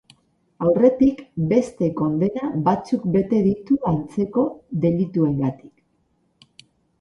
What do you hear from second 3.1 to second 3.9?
bete ditu